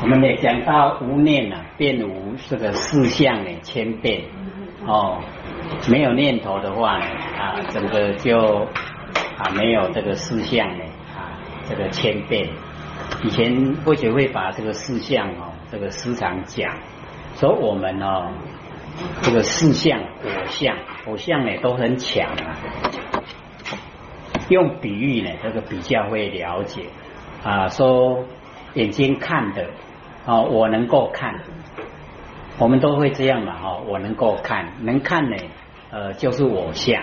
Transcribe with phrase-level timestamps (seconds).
[0.00, 4.22] 我们也讲到无念啊，变无这个四相呢千变
[4.86, 5.18] 哦，
[5.90, 7.04] 没有念头的话呢
[7.36, 8.38] 啊，整个就
[9.36, 10.84] 啊没有这个四相呢
[11.16, 11.34] 啊
[11.68, 12.48] 这个千变。
[13.24, 16.76] 以前或许会把这个四相哦，这个时常讲，
[17.34, 18.30] 说我们哦
[19.22, 20.76] 这个四相、我相、
[21.06, 22.54] 我相呢都很强啊。
[24.48, 26.84] 用比喻呢，这个比较会了解
[27.42, 28.24] 啊，说
[28.74, 29.66] 眼睛看的。
[30.28, 31.40] 哦，我能够看，
[32.58, 35.36] 我们都会这样嘛，哈，我能够看，能看呢，
[35.90, 37.02] 呃，就是我相，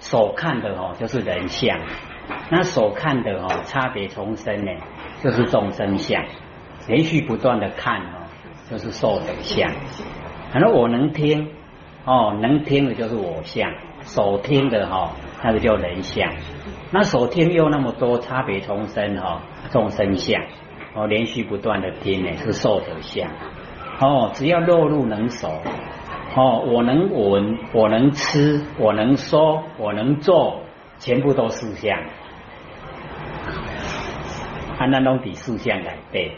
[0.00, 1.80] 所看的哦，就是人相，
[2.50, 4.72] 那所看的哦，差别重生呢，
[5.22, 6.22] 就是众生相，
[6.86, 8.28] 连续不断的看哦，
[8.70, 9.72] 就是受等相，
[10.52, 11.50] 反正我能听，
[12.04, 13.72] 哦，能听的就是我相，
[14.02, 16.34] 所听的哈，那个叫人相，
[16.90, 20.42] 那所听又那么多，差别重生哈，众生相。
[20.94, 23.30] 哦，连续不断的听呢，是受得相。
[24.00, 25.48] 哦，只要落入能守，
[26.36, 30.62] 哦，我能闻，我能吃，我能说，我能做，
[30.98, 31.98] 全部都是相。
[34.78, 36.36] 按那种比四相来背。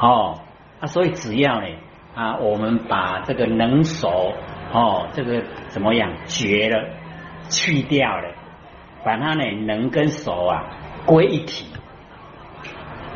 [0.00, 0.40] 哦，
[0.80, 1.68] 啊，所以只要呢，
[2.14, 4.32] 啊，我们把这个能守，
[4.72, 6.90] 哦，这个怎么样绝了，
[7.48, 8.34] 去掉了，
[9.04, 10.64] 把它呢能跟守啊
[11.06, 11.71] 归一体。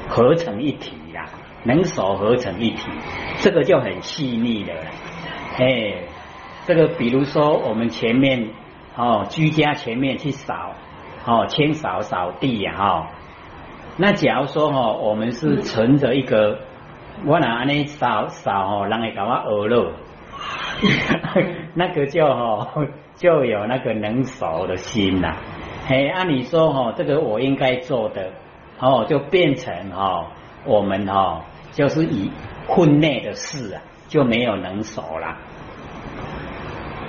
[0.09, 1.27] 合成一体呀，
[1.65, 2.89] 能手合成一体，
[3.39, 4.73] 这个就很细腻的。
[5.59, 5.95] 哎，
[6.67, 8.51] 这个比如说我们前面
[8.97, 10.73] 哦，居家前面去扫
[11.27, 13.09] 哦，清扫扫地呀哈。
[13.99, 16.59] 那假如说哈，我们是存着一个
[17.25, 19.93] 我拿安尼扫扫哦，让人搞我饿了，
[21.75, 22.69] 那个就哈
[23.15, 25.37] 就有那个能手的心呐。
[25.89, 28.31] 哎，按你说哈，这个我应该做的。
[28.79, 30.27] 哦，就变成哦，
[30.65, 32.31] 我们哦，就是以
[32.67, 35.37] 婚内的事啊，就没有能守了。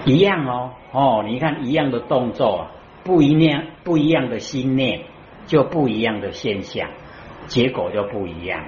[0.05, 2.67] 一样哦，哦，你看一样的动作，
[3.03, 5.01] 不一样不一样的心念，
[5.45, 6.89] 就不一样的现象，
[7.47, 8.63] 结果就不一样。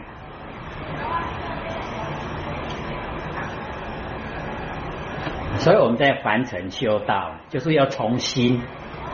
[5.59, 8.61] 所以我们在凡尘修道，就是要重新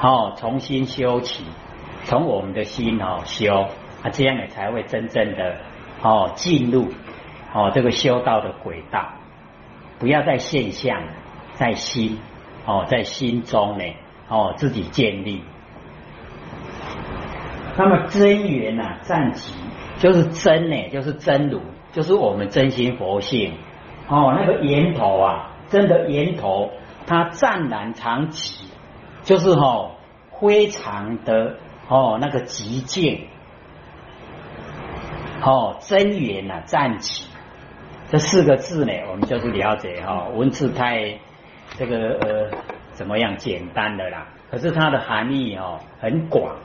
[0.02, 1.46] 哦，重新修起。
[2.06, 3.68] 从我们的心哦修
[4.04, 5.58] 啊，这样呢才会真正的
[6.02, 6.90] 哦进入
[7.52, 9.10] 哦这个修道的轨道。
[9.98, 11.02] 不要在现象，
[11.54, 12.20] 在心
[12.66, 13.84] 哦在心中呢
[14.30, 15.42] 哦自己建立。
[17.76, 19.54] 那么真源呐，暂即
[19.98, 21.60] 就是真呢，就是真如，
[21.92, 23.54] 就是我们真心佛性
[24.08, 24.32] 哦。
[24.38, 26.72] 那个源头啊，真的源头，
[27.08, 28.68] 它湛然常起，
[29.24, 29.92] 就是哦
[30.40, 31.56] 非常的。
[31.88, 33.28] 哦，那个极境，
[35.44, 37.28] 哦，真源呐，站起，
[38.10, 41.20] 这四个字呢，我们就是了解哈，文字太
[41.78, 42.50] 这个呃
[42.94, 46.56] 怎么样简单的啦，可是它的含义哦很广，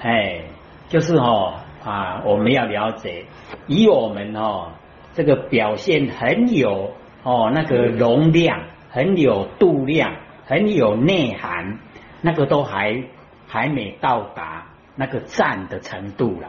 [0.00, 0.40] 哎，
[0.88, 3.26] 就是哦啊，我们要了解，
[3.66, 4.72] 以我们哦
[5.12, 10.16] 这个表现很有哦那个容量，很有度量，
[10.46, 11.80] 很有内涵，
[12.22, 13.04] 那个都还。
[13.48, 16.48] 还没到达那个赞的程度了，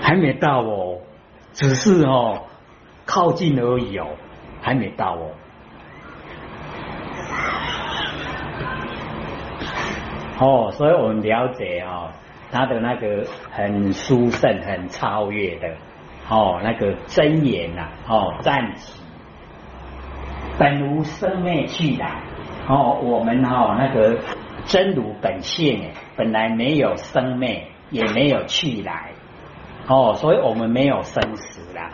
[0.00, 0.98] 还没到哦，
[1.52, 2.42] 只是哦
[3.04, 4.06] 靠近而已哦，
[4.62, 5.30] 还没到哦。
[10.38, 12.10] 哦，所以我们了解哦，
[12.52, 15.74] 他的那个很殊胜、很超越的
[16.28, 19.00] 哦，那个真言呐，哦，站起
[20.56, 22.20] 本无生灭去来
[22.68, 24.18] 哦，我们哈那个。
[24.66, 29.12] 真如本性，本来没有生灭，也没有去来，
[29.86, 31.90] 哦，所以我们没有生死啦。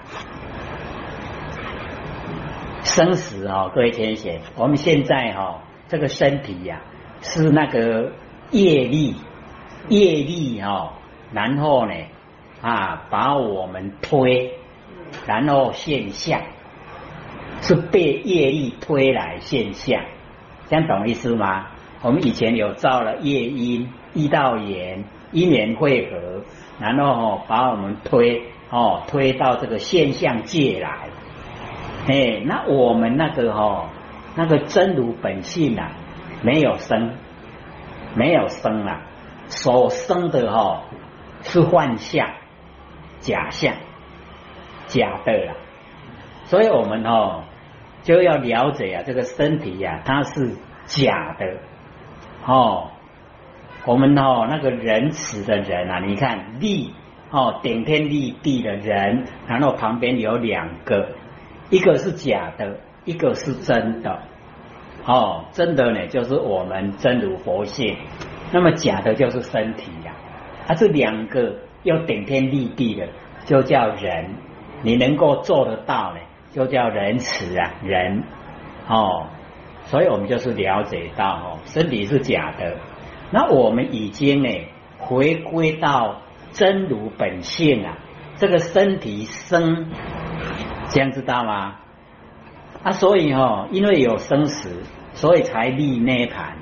[2.83, 6.81] 生死哦，各位天贤，我们现在哈这个身体呀，
[7.21, 8.13] 是那个
[8.51, 9.17] 业力，
[9.89, 10.95] 业力哈，
[11.33, 11.93] 然后呢
[12.63, 14.55] 啊，把我们推，
[15.27, 16.41] 然后现象
[17.61, 20.03] 是被业力推来现象，
[20.69, 21.67] 这样懂意思吗？
[22.03, 26.43] 我们以前有造了业因，一道缘，因缘汇合，
[26.81, 31.11] 然后哦把我们推哦推到这个现象界来，
[32.09, 33.91] 哎，那我们那个哈
[34.35, 35.93] 那个真如本性啊，
[36.43, 37.17] 没有生，
[38.15, 39.03] 没有生啊，
[39.49, 40.85] 所生的哈
[41.43, 42.31] 是幻象、
[43.19, 43.75] 假象、
[44.87, 45.55] 假的啦，
[46.45, 47.45] 所以我们哦
[48.05, 50.57] 就要了解啊，这个身体呀，它是
[50.87, 51.59] 假的。
[52.47, 52.91] 哦，
[53.85, 56.95] 我们哦，那个仁慈的人啊，你看立
[57.31, 61.11] 哦顶天立地的人，然后旁边有两个，
[61.71, 64.21] 一个是假的，一个是真的。
[65.07, 67.95] 哦，真的呢，就是我们真如佛性；
[68.53, 70.13] 那么假的，就是身体呀。
[70.67, 73.09] 它这两个要顶天立地的，
[73.45, 74.35] 就叫人。
[74.83, 76.21] 你能够做得到呢，
[76.53, 78.23] 就叫仁慈啊，人。
[78.89, 79.27] 哦，
[79.91, 82.77] 所以我们就是了解到哦，身体是假的。
[83.33, 84.49] 那我们已经呢，
[84.99, 86.23] 回归到
[86.53, 87.99] 真如本性啊，
[88.37, 89.89] 这个身体生，
[90.91, 91.79] 这样知道吗？
[92.85, 96.57] 啊，所以哈，因为有生死，所以才立涅盘。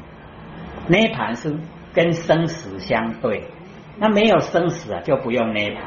[0.87, 1.55] 涅盘是
[1.93, 3.45] 跟生死相对，
[3.99, 5.83] 那没有生死啊，就不用涅盘。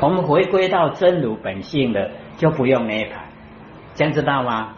[0.00, 3.26] 我们回归到真如本性的，就不用涅盘，
[3.94, 4.76] 这样知道吗？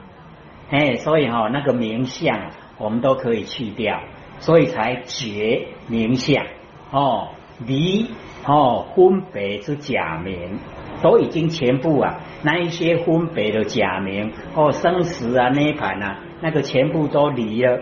[0.70, 4.00] 哎，所以哈，那个名相我们都可以去掉，
[4.38, 6.44] 所以才绝名相。
[6.90, 7.28] 哦，
[7.66, 8.10] 离
[8.44, 10.58] 哦分别之假名。
[11.02, 17.78] 都已经全部啊，那一些分别的假名哦，生死啊、涅盘啊，那个全部都离了。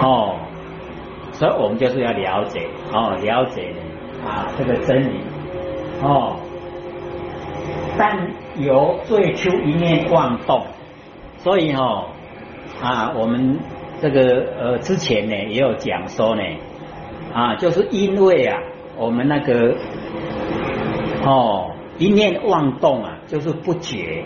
[0.00, 0.40] 哦，
[1.30, 3.72] 所以我们就是要了解哦，了解
[4.26, 5.20] 啊这个真理。
[6.02, 6.40] 哦，
[7.96, 10.66] 但由最初一念妄动，
[11.38, 12.06] 所以哦
[12.82, 13.58] 啊，我们
[14.00, 16.42] 这个呃之前呢也有讲说呢
[17.32, 18.58] 啊，就是因为啊，
[18.96, 19.76] 我们那个。
[21.22, 24.24] 哦，一念妄动啊，就是不觉，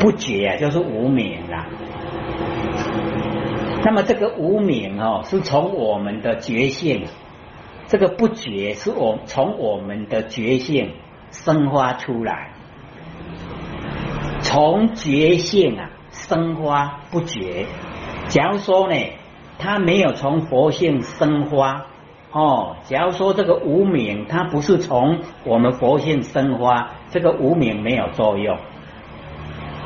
[0.00, 1.66] 不觉啊，就是无明啦。
[3.84, 7.04] 那么这个无明哦，是从我们的觉性，
[7.86, 10.92] 这个不觉是我从我们的觉性
[11.30, 12.52] 生发出来，
[14.56, 17.66] 从觉性啊生发不觉。
[18.28, 18.96] 假如说呢，
[19.58, 21.84] 他没有从佛性生发。
[22.32, 28.56] 哦，假如说这个无名它不是从我们佛性生发，这个无名没有作用。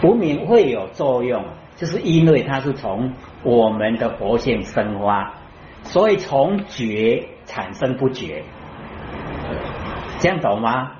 [0.04, 5.34] 无名会有作用，就是因为它是从我们的佛性生发，
[5.82, 8.44] 所以从觉产生不觉，
[10.20, 10.92] 这样懂吗？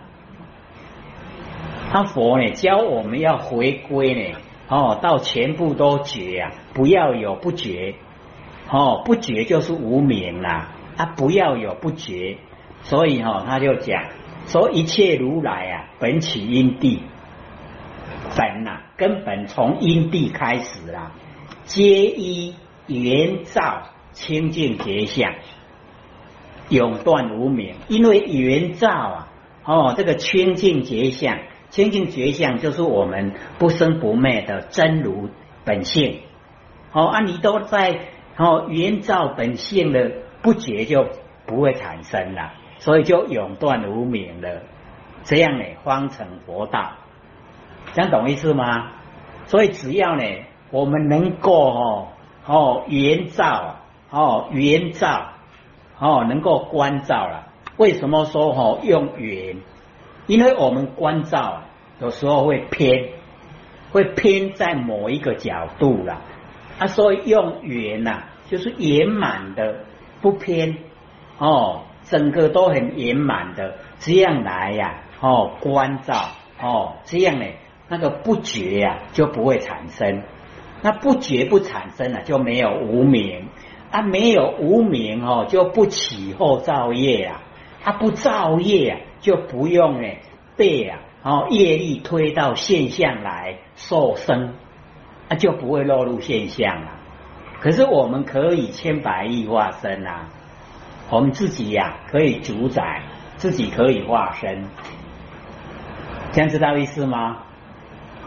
[1.91, 4.39] 他佛呢教我们要回归呢，
[4.69, 7.97] 哦，到全部都觉啊，不要有不觉，
[8.71, 10.75] 哦，不觉就是无名啦。
[10.97, 12.37] 啊不要有不觉，
[12.83, 14.05] 所以哈，他就讲
[14.47, 17.01] 说一切如来啊，本起因地，
[18.37, 21.13] 本呐根本从因地开始啦，
[21.65, 22.55] 皆依
[22.87, 25.33] 原照清净觉相，
[26.69, 27.77] 永断无明。
[27.89, 29.29] 因为原照啊，
[29.65, 31.39] 哦，这个清净觉相，
[31.71, 35.31] 清净觉相就是我们不生不灭的真如
[35.65, 36.21] 本性。
[36.93, 38.01] 哦，啊，你都在
[38.37, 40.13] 哦原照本性的。
[40.43, 41.07] 不觉就
[41.45, 44.63] 不会产生了，所以就永断无明了。
[45.23, 46.93] 这样呢，方成佛道。
[47.93, 48.93] 这样懂意思吗？
[49.45, 50.25] 所以只要呢，
[50.71, 52.09] 我们能够哦
[52.47, 53.77] 哦原照
[54.09, 55.33] 哦原照
[55.99, 57.49] 哦能够观照了。
[57.77, 59.59] 为什么说哦用圆？
[60.27, 61.63] 因为我们观照
[62.01, 63.11] 有时候会偏，
[63.93, 66.23] 会偏在某一个角度了。
[66.79, 69.85] 啊，所以用圆呐，就是圆满的。
[70.23, 70.77] 不偏
[71.39, 76.29] 哦，整个都很圆满的，这样来呀哦，关照
[76.61, 77.47] 哦，这样呢，
[77.89, 80.23] 那个不觉呀就不会产生，
[80.83, 83.47] 那不觉不产生了就没有无名
[83.91, 87.41] 啊，没有无名哦就不起后造业啊，
[87.83, 90.09] 它不造业啊就不用呢
[90.57, 94.55] 被啊哦业力推到现象来受生，
[95.29, 96.93] 那就不会落入现象了。
[97.61, 100.29] 可是我们可以千百亿化身啊，
[101.11, 103.03] 我们自己呀可以主宰，
[103.37, 104.65] 自己可以化身，
[106.33, 107.43] 这样知道意思吗？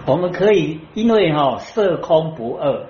[0.06, 2.86] 我们可以因为哈色空不二，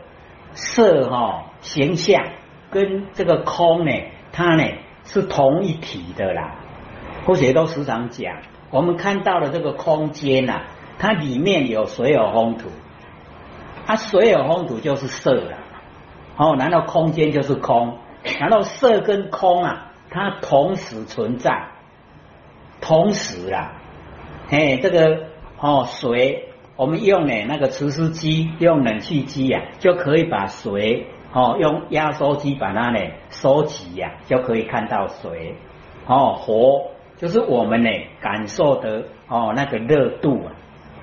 [0.53, 2.25] 色哈形象
[2.71, 3.91] 跟这个空呢，
[4.31, 4.63] 它呢
[5.05, 6.55] 是同一体的啦。
[7.25, 8.37] 或者都时常讲，
[8.69, 10.63] 我们看到的这个空间呐，
[10.99, 12.69] 它里面有水有风土，
[13.85, 15.57] 它水有风土就是色了。
[16.35, 17.97] 哦，难道空间就是空？
[18.39, 21.67] 难道色跟空啊，它同时存在，
[22.81, 23.73] 同时啊，
[24.49, 25.27] 哎，这个
[25.59, 32.99] 哦，水我们用呢那个除湿机，用冷气机呀，就可以把水哦，用压缩机把它呢
[33.29, 35.55] 收集呀，就可以看到水
[36.07, 37.89] 哦，火就是我们呢
[38.21, 40.51] 感受的哦那个热度啊，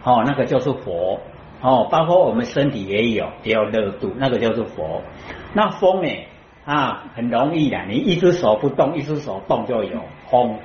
[0.04, 1.20] 哦那个就是火。
[1.62, 5.02] 哦，包括我们身体也有，也有热度，那个就是佛。
[5.52, 6.08] 那风呢？
[6.64, 10.00] 啊，很容易的，你一只手不动，一只手动就有
[10.30, 10.58] 风。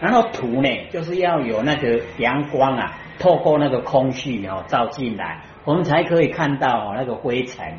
[0.00, 7.78] 然后土呢，就是要有那个阳光啊，透过那个空气哦照进来，我们才可以看到哦那个灰尘。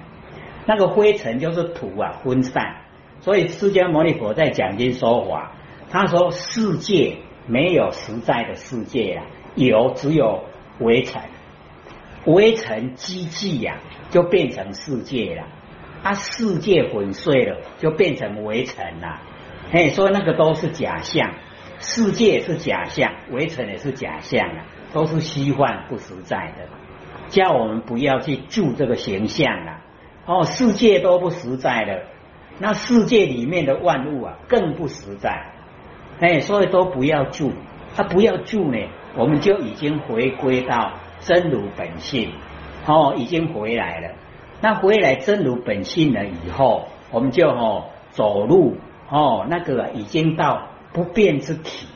[0.66, 2.78] 那个灰尘就是土啊，分散。
[3.20, 5.52] 所以释迦牟尼佛在讲经说法，
[5.96, 9.24] 他说世界没有实在的世界啊，
[9.56, 10.44] 有只有
[10.80, 11.22] 微尘，
[12.26, 13.78] 微尘积聚呀，
[14.10, 15.44] 就变成世界了。
[16.04, 19.22] 啊世界粉碎了，就变成微尘了。
[19.72, 21.34] 嘿，所以那个都是假象，
[21.80, 26.68] 世界是假象，微尘也是假象啊，都是虚幻不实在的。
[27.30, 29.82] 叫我们不要去住这个形象啊。
[30.26, 32.04] 哦，世界都不实在的，
[32.60, 35.54] 那世界里面的万物啊更不实在，
[36.20, 37.52] 哎，所以都不要住，
[37.96, 38.78] 他不要住呢，
[39.18, 42.32] 我们就已经回归到真如本性，
[42.86, 44.10] 哦，已经回来了。
[44.62, 48.78] 那回来真如本性了以后，我们就哦走路
[49.10, 51.88] 哦，那个已经到不变之体。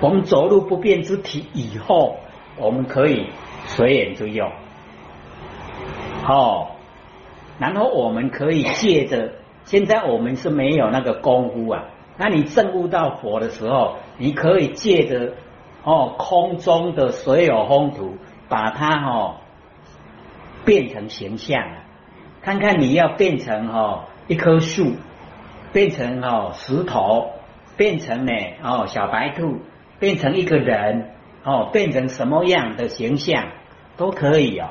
[0.00, 2.16] 我们走路不变之体以后，
[2.56, 3.26] 我们可以
[3.66, 4.50] 随缘就用，
[6.26, 6.68] 哦。
[7.58, 9.32] 然后我们可以借着，
[9.64, 11.84] 现在我们是没有那个功夫啊。
[12.18, 15.34] 那你证悟到佛的时候，你可以借着
[15.84, 19.36] 哦空中的所有风土，把它哦
[20.64, 21.64] 变成形象，
[22.42, 24.94] 看看你要变成哦一棵树，
[25.72, 27.30] 变成哦石头，
[27.76, 28.32] 变成呢
[28.62, 29.60] 哦小白兔，
[30.00, 31.10] 变成一个人
[31.44, 33.44] 哦，变成什么样的形象
[33.96, 34.66] 都可以哦。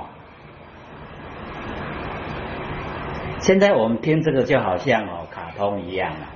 [3.39, 6.27] 现在我们听这个就好像哦卡通一样了，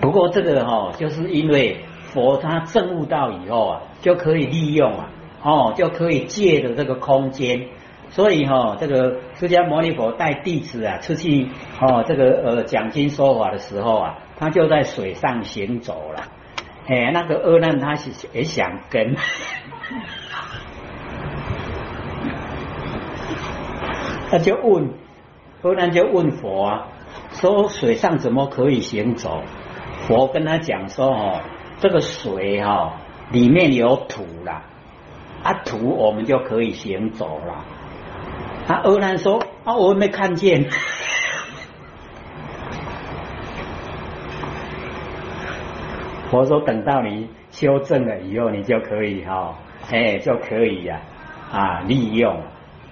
[0.00, 5.10] 不过这个哈就是因为佛他证悟到以后啊，就可以利用啊，
[5.42, 7.68] 哦就可以借着这个空间，
[8.08, 11.48] 所以哈这个释迦牟尼佛带弟子啊出去
[11.80, 16.24] 哦这个呃讲经说法的时候啊，他就在水上行走了，
[16.88, 19.14] 哎那个阿难他是也想跟，
[24.30, 24.90] 他就问。
[25.62, 26.88] 后来就问佛啊，
[27.40, 29.42] 说水上怎么可以行走？
[30.06, 31.40] 佛跟他讲说哦，
[31.80, 32.96] 这个水哈
[33.32, 34.62] 里面有土了，
[35.42, 37.64] 啊土我们就可以行走了。
[38.66, 40.68] 他阿难说啊，我没看见。
[46.30, 49.56] 佛说等到你修正了以后，你就可以哈，
[49.90, 51.00] 哎就可以呀
[51.50, 52.42] 啊利用。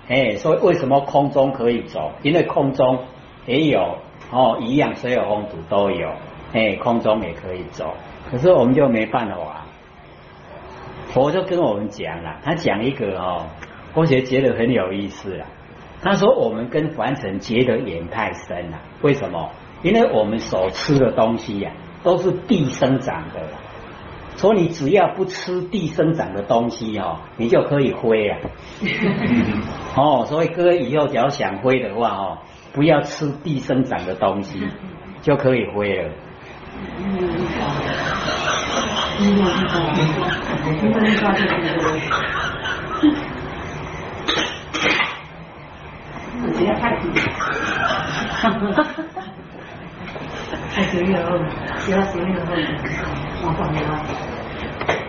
[0.08, 2.12] 哎，所以为什么空中可以走？
[2.22, 3.04] 因为空中
[3.46, 3.98] 也有
[4.30, 6.12] 哦，一样所有风土都有，
[6.52, 7.94] 哎，空中也可以走。
[8.30, 9.64] 可是我们就没办法。
[11.08, 13.46] 佛就跟我们讲了，他讲一个哦，
[13.94, 15.46] 我觉觉得很有意思啊。
[16.02, 19.50] 他说我们跟凡尘结的缘太深了，为什么？
[19.82, 23.40] 因为我们所吃的东西呀，都是地生长的。
[24.36, 28.38] 所以你只要不吃地生长的东西哦，你就可以飞啊！
[29.96, 32.38] 哦，所以各位以后只要想飞的话哦，
[32.72, 34.68] 不要吃地生长的东西，
[35.22, 36.10] 就可以飞了。
[46.40, 49.22] 直接太低，哈哈哈哈哈！
[50.72, 51.20] 太随意了，
[51.78, 52.40] 其他随意了，
[53.44, 54.00] 我放掉了，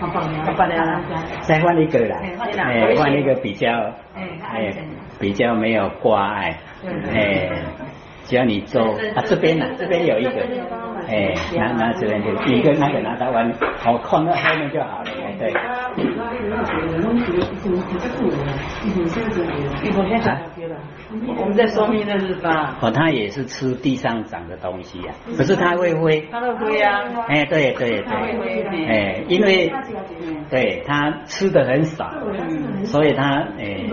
[0.01, 1.01] 我放掉了，放掉了，
[1.41, 2.17] 再换一个啦，
[2.63, 3.69] 哎，换一个比较，
[4.15, 4.73] 哎，
[5.19, 6.57] 比较没有挂碍，
[7.13, 7.49] 哎，
[8.23, 8.81] 只要你做
[9.15, 10.31] 啊，这边呢，这边有一个，
[11.07, 15.53] 哎，拿拿这边就 一个那个拿到完，好，空到后面就好了，哎，对。
[21.37, 22.77] 我们在说明的是吧？
[22.81, 26.27] 哦，它也是吃地上长的东西呀，可是它会飞。
[26.31, 27.01] 它会飞啊！
[27.27, 29.71] 哎，对对对，哎，因为
[30.49, 32.09] 对它吃的很少，
[32.85, 33.85] 所以它哎。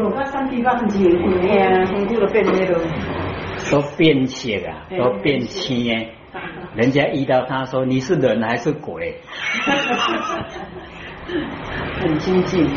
[3.71, 6.09] 都变色啊，都变青。
[6.75, 9.17] 人家遇到他说你是人还是鬼？
[12.01, 12.69] 很亲近。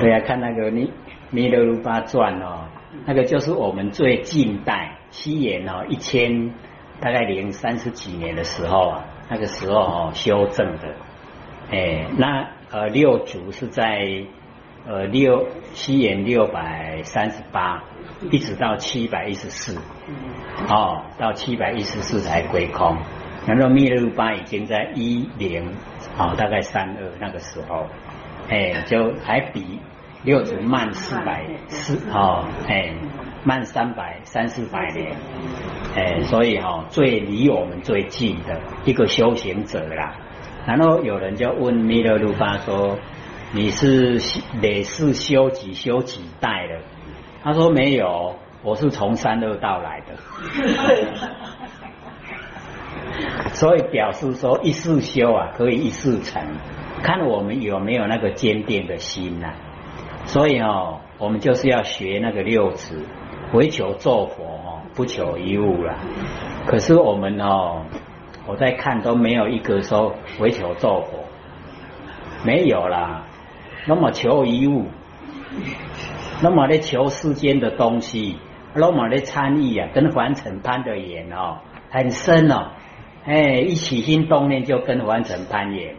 [0.00, 0.90] 对呀，看那个《弥
[1.30, 2.64] 弥勒如巴传》哦，
[3.04, 6.52] 那个就是我们最近代西元哦一千
[7.00, 10.94] 大概零三十几年的时候啊，那个时候哦修正的。
[11.70, 14.24] 哎，那呃六祖是在
[14.86, 17.84] 呃六西元六百三十八，
[18.30, 19.78] 一直到七百一十四，
[20.68, 22.96] 哦，到七百一十四才归空。
[23.54, 25.66] 然后弥勒如巴已经在一零，
[26.16, 27.86] 啊，大概三二那个时候。
[28.48, 29.78] 哎，就还比
[30.24, 32.92] 六祖慢四百四哦，哎，
[33.44, 35.14] 慢三百三四百年，
[35.94, 40.16] 哎，所以哈最离我们最近的一个修行者啦。
[40.66, 42.98] 然后有人就问弥勒鲁巴说
[43.54, 44.20] ：“你是
[44.60, 46.80] 累世修几修几代的？”
[47.44, 50.14] 他说：“没有，我是从三二道来的。”
[53.54, 56.42] 所以表示说一世修啊，可以一世成，
[57.02, 59.52] 看我们有没有那个坚定的心呐。
[60.26, 62.94] 所以哦，我们就是要学那个六祖，
[63.52, 65.96] 唯求做佛哦，不求一物啦。
[66.66, 67.84] 可是我们哦，
[68.46, 71.24] 我在看都没有一个说唯求做佛，
[72.44, 73.24] 没有啦。
[73.86, 74.86] 那么求一物，
[76.42, 78.38] 那么在求世间的东西，
[78.74, 81.58] 那么在参与啊，跟凡尘攀的缘哦，
[81.90, 82.72] 很深哦。
[83.24, 85.94] 哎，一起心动念就跟完成攀岩，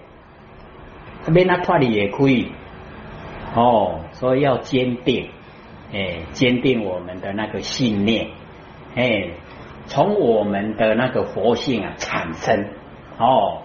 [1.23, 2.51] 这边他脱离也可以。
[3.53, 5.29] 哦，所以要坚定，
[5.93, 8.29] 哎，坚定我们的那个信念，
[8.95, 9.29] 哎，
[9.85, 12.69] 从我们的那个佛性啊产生。
[13.19, 13.63] 哦，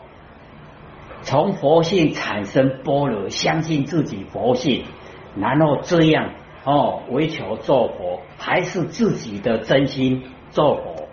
[1.23, 4.85] 从佛性产生般若，相信自己佛性，
[5.37, 6.31] 然后这样
[6.65, 11.06] 哦，为求做佛，还是自己的真心做佛。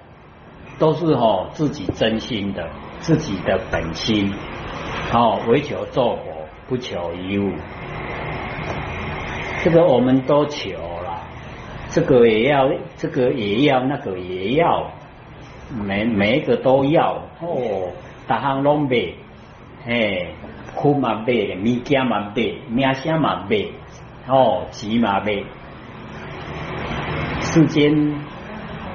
[0.79, 2.67] 都是哦自己真心的，
[2.99, 4.33] 自己的本心，
[5.13, 6.23] 哦，为求做佛，
[6.67, 7.53] 不求一物。
[9.63, 11.21] 这个我们都求了，
[11.87, 14.91] 这个也要，这个也要，那个也要，
[15.73, 17.21] 每每一个都要。
[17.39, 17.91] 哦，
[18.27, 19.13] 大行拢买，
[19.87, 20.33] 哎，
[20.75, 23.67] 苦嘛买，物件嘛买，名声嘛买，
[24.27, 25.43] 哦，钱嘛买，
[27.41, 28.15] 世间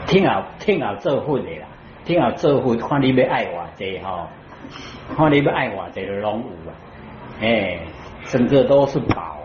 [0.06, 1.67] 听好听好做份的啦。
[2.08, 4.30] 听好做佛，看你要爱我这哈，
[5.14, 6.74] 看你要爱我这个拢有啊，
[7.38, 7.80] 哎，
[8.24, 9.36] 整个都是宝，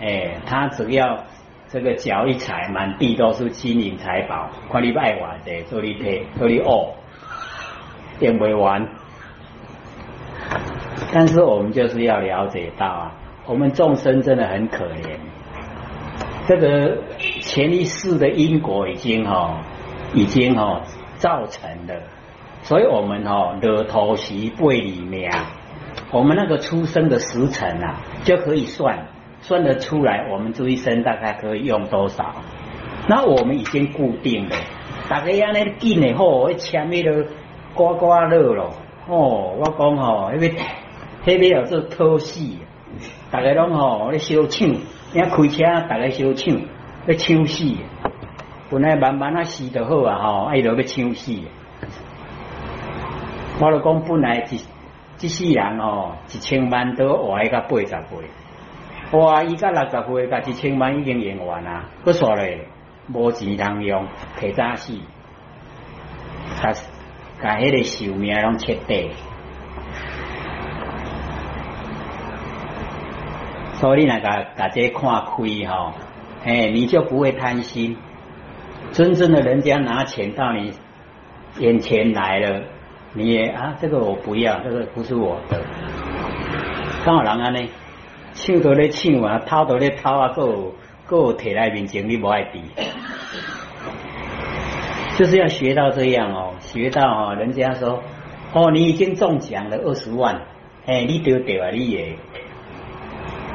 [0.00, 1.22] 哎，他只要
[1.68, 6.94] 这个脚一踩，满地都是金银财宝，看你要爱我这，做你配，做你哦，
[8.18, 8.88] 点不完。
[11.12, 13.12] 但是我们就是要了解到啊，
[13.44, 15.18] 我们众生真的很可怜，
[16.46, 17.02] 这个
[17.42, 19.58] 前一世的因果已经哈，
[20.14, 20.80] 已经哈。
[21.22, 22.02] 造成的，
[22.64, 25.30] 所以我们哦，的头席背里面，
[26.10, 29.06] 我们那个出生的时辰啊，就可以算
[29.40, 32.34] 算得出来，我们这一生大概可以用多少。
[33.06, 34.56] 那我们已经固定了，
[35.08, 37.24] 大家安尼紧的好，我签那个
[37.72, 38.72] 刮刮乐咯。
[39.06, 40.52] 哦，我讲吼，那个
[41.24, 42.58] 那边有做偷戏，
[43.30, 46.56] 大家拢吼咧烧抢，一开车大家烧抢，
[47.06, 47.78] 咧唱戏。
[48.72, 51.30] 本来慢慢啊死就好啊吼，哎，落要抢死。
[53.60, 54.56] 我就讲本来一
[55.20, 58.00] 一世人哦，一千万都活一个八十岁，
[59.12, 62.66] 哇，伊甲六十岁甲一千万已经用完啊，不说嘞，
[63.12, 64.08] 无钱通用，
[64.40, 64.94] 提早死，
[66.62, 66.72] 甲
[67.42, 69.10] 甲迄个寿命拢切底。
[73.74, 75.92] 所以你那个大家看开吼，
[76.42, 77.98] 哎，你就不会贪心。
[78.92, 80.74] 真正的人家拿钱到你
[81.58, 82.62] 眼前来了，
[83.14, 85.62] 你也啊，这个我不要，这个不是我的。
[87.04, 87.68] 刚好人安呢，
[88.34, 90.74] 抢到咧抢啊，偷到咧偷啊，够
[91.06, 92.60] 够摕来面前你不爱比，
[95.16, 98.02] 就是要学到这样哦，学到哦，人家说
[98.52, 100.42] 哦，你已经中奖了二十万，
[100.86, 102.18] 哎，你丢掉啊，你也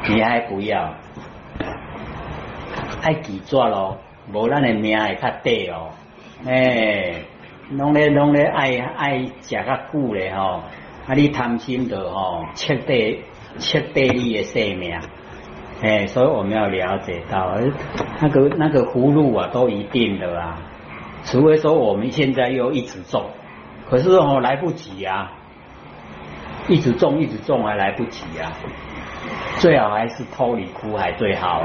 [0.08, 0.94] 你还不要，
[3.02, 3.98] 爱记住咯。
[4.32, 5.90] 无咱的命会较短哦，
[6.46, 7.24] 诶，
[7.70, 10.62] 拢咧拢咧爱爱食较久咧吼，
[11.06, 13.22] 啊你贪心的吼，彻底
[13.58, 14.98] 彻底你的性命，
[15.82, 17.56] 诶，所以我们要了解到，
[18.20, 20.58] 那个那个葫芦啊，都一定的啊，
[21.24, 23.30] 除非说我们现在又一直种，
[23.88, 25.32] 可是哦来不及啊，
[26.68, 28.52] 一直种一直种还来不及啊。
[29.58, 31.64] 最好还是脱离苦海最好，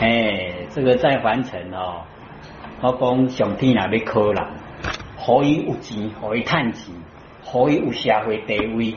[0.00, 2.02] 哎，这个在凡尘哦，
[2.80, 4.42] 我讲上天也要靠人，
[5.24, 6.94] 可以有钱，可以赚钱，
[7.44, 8.96] 可以有社会地位，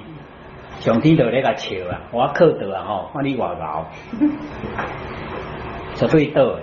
[0.79, 3.87] 上天就咧个笑啊，我靠到啊吼，看你外貌，
[5.95, 6.59] 绝对到，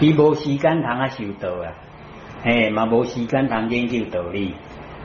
[0.00, 1.72] 伊无时间通啊修道啊，
[2.42, 4.54] 哎，嘛无时间通研究道理，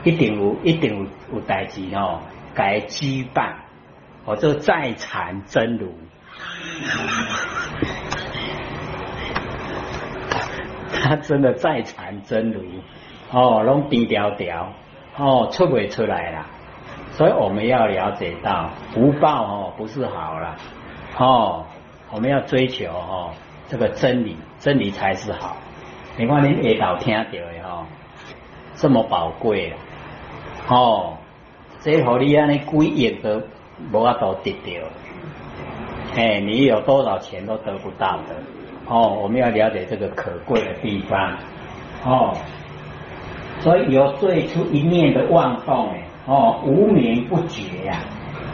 [0.04, 2.22] 一定有，一定有有代志吼，
[2.56, 3.60] 该举办。
[4.26, 5.94] 我这在禅真如，
[11.04, 12.62] 他真的在禅真如
[13.32, 14.74] 哦，拢低调调
[15.18, 16.46] 哦，出不出来了。
[17.12, 20.56] 所以我们要了解到福报哦，不是好了
[21.18, 21.66] 哦，
[22.12, 23.32] 我们要追求哦，
[23.68, 25.58] 这个真理，真理才是好。
[26.18, 27.86] 你看你下头听到的哦，
[28.76, 29.74] 这么宝贵，
[30.70, 31.18] 哦，
[31.82, 33.42] 这和你安尼几亿都
[33.92, 34.88] 无法度得到，
[36.16, 38.36] 哎，你有多少钱都得不到的。
[38.90, 41.38] 哦，我们要了解这个可贵的地方，
[42.04, 42.34] 哦，
[43.60, 48.02] 所以有最初一念的妄动，哎，哦，无名不觉呀，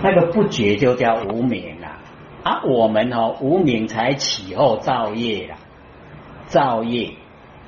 [0.03, 2.03] 那个不觉就叫无名啊。
[2.43, 5.55] 啊，我们哦，无名才起后造业了，
[6.47, 7.13] 造业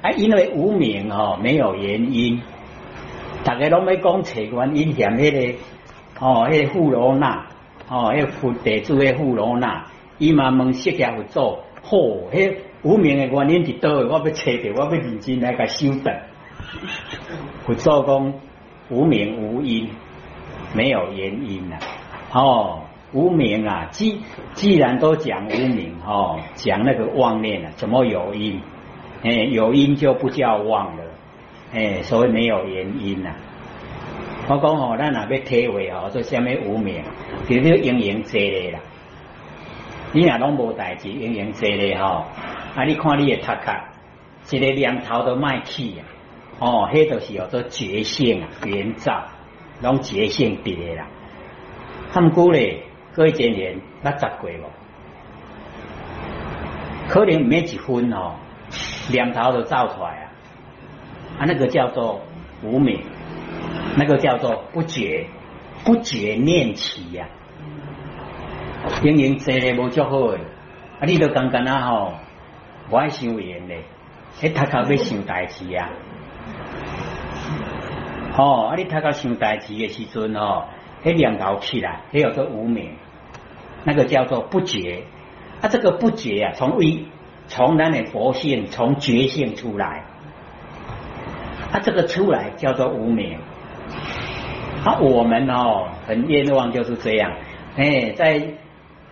[0.02, 2.42] 啊，因为无名哦，没有原因，
[3.46, 5.58] 大家拢要讲找原因，嫌迄个
[6.20, 7.48] 哦，迄个富罗那，
[7.88, 9.86] 哦，迄个富地主的富罗那，
[10.18, 11.60] 伊嘛问释迦佛祖。
[11.90, 12.30] 嚯！
[12.32, 16.14] 迄无名的原因伫倒，我要找着，我要认真来甲修正。
[17.66, 18.34] 佛祖讲
[18.90, 19.90] 无名无因，
[20.74, 21.80] 没有原因啊！
[22.34, 24.20] 哦，无名啊，既
[24.54, 28.60] 既然都讲无名哦，讲那个妄念啊，怎么有因？
[29.24, 31.04] 哎，有因就不叫妄了，
[31.74, 33.34] 哎，所以没有原因呐。
[34.50, 37.04] 我讲哦，咱若要体会哦，做虾米无名，
[37.48, 38.80] 其实应用这个啦。
[40.14, 42.26] 你若拢无代志，永远坐咧吼。
[42.76, 43.74] 啊，你看你的头壳，
[44.56, 46.06] 一个念头都卖去啊！
[46.60, 49.26] 哦，迄就是叫做觉性啊，圆照，
[49.82, 51.08] 拢觉性伫啦。
[52.16, 52.84] 毋过咧，
[53.16, 54.70] 过一年捌十过无？
[57.10, 58.36] 可能没一分哦，
[59.12, 60.32] 念头都造出来啊！
[61.40, 62.22] 啊，那个叫做
[62.64, 63.02] 无名，
[63.98, 65.28] 那个叫做不觉，
[65.84, 67.28] 不觉念起呀。
[69.02, 70.40] 经营坐咧无足好诶，
[71.00, 71.06] 啊！
[71.06, 72.14] 你都刚刚啊吼，
[72.90, 73.84] 我爱想缘咧，
[74.36, 75.90] 迄头壳要想代志啊！
[78.34, 78.76] 吼，啊！
[78.76, 80.66] 你头壳想代志诶时阵吼，
[81.04, 82.92] 迄念头起来，迄叫做无名，
[83.84, 85.04] 那个叫做不觉。
[85.62, 87.06] 啊，这个不觉啊，从微
[87.48, 90.04] 从咱的佛性，从觉性出来，
[91.72, 93.40] 啊，这个出来叫做无名。
[94.84, 97.34] 啊，我们哦，很冤枉就是这样，
[97.76, 98.54] 哎，在。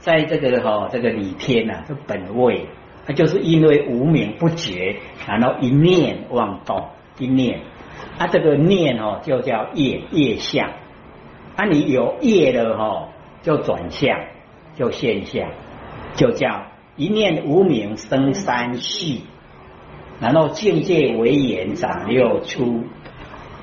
[0.06, 2.68] 在这个哈这个里天呐，这本位，
[3.08, 7.62] 它就是因为无名不觉，然后一念妄动，一念，
[8.20, 10.70] 啊这个念哦就叫业业相，
[11.56, 13.10] 啊你有业了哈，
[13.42, 14.16] 就转向，
[14.76, 15.50] 就现象，
[16.14, 19.24] 就叫一念无名生三系，
[20.22, 22.84] 然后境界为言长六出，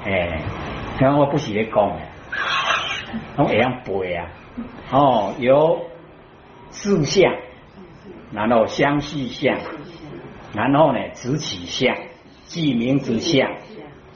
[0.04, 0.42] 哎，
[0.98, 2.00] 然后我不喜欢讲，
[3.36, 4.26] 我会样背啊，
[4.90, 5.91] 哦有。
[6.72, 7.32] 四相，
[8.32, 9.56] 然后相续相，
[10.52, 11.96] 然后呢执起相，
[12.44, 13.48] 记名之相，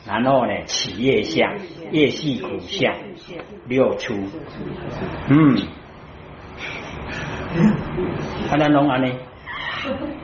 [0.06, 1.54] 然后呢起业相，
[1.92, 2.92] 业系苦相，
[3.68, 4.14] 六出，
[5.28, 5.56] 嗯，
[8.50, 9.12] 啊，咱拢安尼。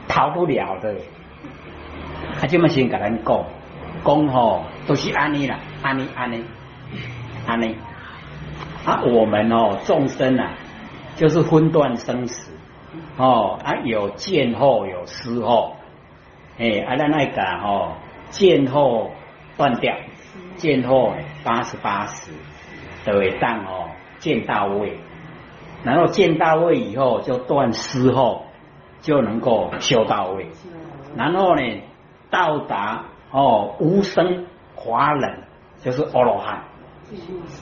[0.08, 0.96] 逃不了的，
[2.40, 3.44] 他这么先跟咱讲，
[4.04, 6.44] 讲吼都是安尼啦，安尼安尼
[7.46, 7.76] 安尼，
[8.84, 10.54] 啊，我们哦众生啊。
[11.22, 12.50] 就是分段生死。
[13.16, 15.76] 哦，啊有见后有失后，
[16.58, 17.92] 哎，阿拉那个哦
[18.30, 19.12] 见后
[19.56, 19.94] 断掉，
[20.56, 22.32] 见后八十八十
[23.04, 24.98] 的会当哦见到位，
[25.84, 28.46] 然后见到位以后就断失后
[29.00, 30.48] 就能够修到位，
[31.16, 31.62] 然后呢
[32.30, 35.44] 到达哦无生华人
[35.82, 36.64] 就是阿罗汉，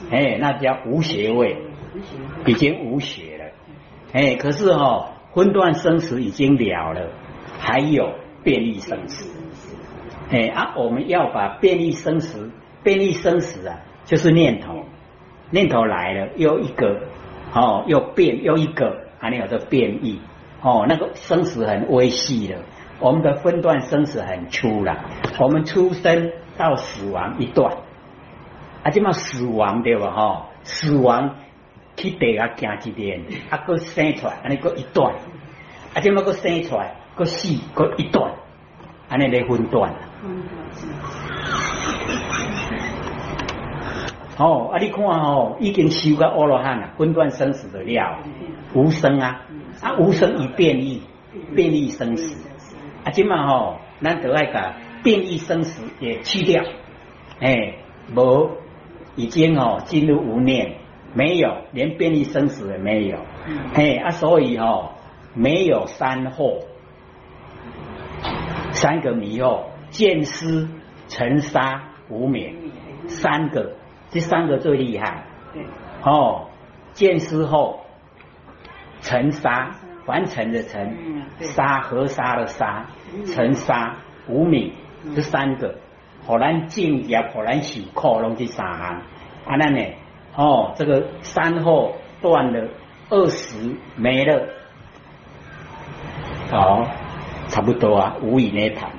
[0.09, 1.61] 哎，那叫无邪位，
[2.47, 3.39] 已经无邪。
[4.13, 7.07] 哎，可是哈，分段生死已经了了，
[7.59, 9.29] 还有变异生死。
[10.29, 12.51] 哎啊，我们要把变异生死，
[12.83, 14.83] 变异生死啊，就是念头，
[15.49, 17.03] 念头来了又一个，
[17.53, 20.19] 哦，又变又一个，还有这变异，
[20.61, 22.57] 哦，那个生死很微细的，
[22.99, 25.05] 我们的分段生死很粗了，
[25.39, 27.77] 我们出生到死亡一段，
[28.83, 30.11] 啊，这么死亡对吧？
[30.11, 31.35] 哈，死亡。
[31.97, 35.13] 去地下行一遍，啊，个生出来，安尼个一段，
[35.93, 38.33] 啊，即么个生出来，个死个一段，
[39.09, 39.93] 安尼来分段。
[44.37, 48.19] 哦，啊，你看哦，已经修个阿罗汉了，分段生死的了，
[48.73, 49.41] 无生啊，
[49.81, 51.03] 啊，无生以变异，
[51.55, 52.35] 变异生死，
[53.03, 54.73] 啊，今嘛吼，咱得爱个
[55.03, 56.63] 变异生死也去掉，
[57.39, 57.75] 哎，
[58.15, 58.51] 无
[59.15, 60.80] 已经哦进入无念。
[61.13, 63.17] 没有，连便利生死也没有，
[63.73, 64.91] 嘿啊，所以哦，
[65.33, 66.59] 没有三祸，
[68.71, 70.69] 三个迷惑，见思
[71.07, 72.71] 尘沙无名，
[73.07, 73.73] 三个，
[74.09, 75.25] 这三个最厉害，
[76.03, 76.47] 哦，
[76.93, 77.81] 见思后
[79.01, 79.71] 尘沙
[80.05, 81.47] 凡尘的尘嗯，对。
[81.47, 82.85] 沙河沙的沙，
[83.25, 83.97] 尘沙
[84.27, 84.73] 无名
[85.15, 85.75] 这三个，
[86.25, 89.01] 互咱敬业，互咱受苦，拢这三项。
[89.43, 89.85] 啊，那呢，
[90.35, 92.69] 哦，这个三后断了，
[93.09, 94.47] 二十没了，
[96.49, 96.87] 好，
[97.49, 98.89] 差不多啊，无以内谈。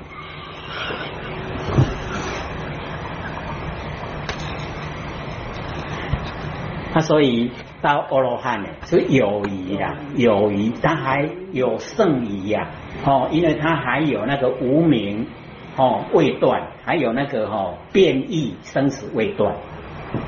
[6.95, 12.69] 他所以到阿罗汉呢是有余啦，有余，他还有剩余呀，
[13.07, 15.27] 哦，因为他还有那个无名
[15.77, 19.57] 哦未断，还有那个哦变异生死未断，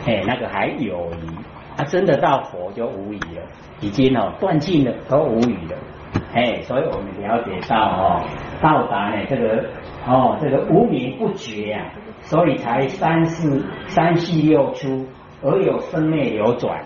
[0.07, 1.29] 哎，那个还有余，
[1.77, 3.43] 他真的到佛就无余了，
[3.81, 5.77] 已经哦断尽了，都无余了，
[6.35, 8.25] 哎，所以我们了解到哦，
[8.61, 9.65] 到达呢这个
[10.07, 15.07] 哦这个无名不绝呀、所以才三世三世六出。
[15.47, 16.83] 而有生灭流转，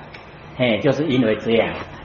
[0.56, 1.72] 嘿，就是因为这样，